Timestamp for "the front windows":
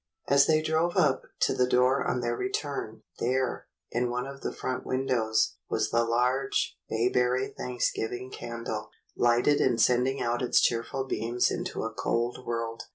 4.41-5.57